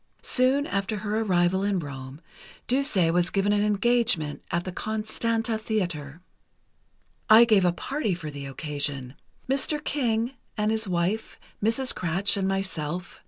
[0.23, 2.21] Soon after her arrival in Rome,
[2.65, 6.21] Duse was given an engagement at the Constanta Theatre.
[7.29, 9.83] "I gave a party for the occasion—Mr.
[9.85, 11.93] King and his wife, Mrs.
[11.93, 13.19] Kratsch and myself.